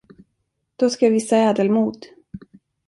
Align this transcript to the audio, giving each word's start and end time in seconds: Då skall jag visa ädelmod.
Då 0.75 0.89
skall 0.89 1.05
jag 1.07 1.13
visa 1.13 1.37
ädelmod. 1.37 2.05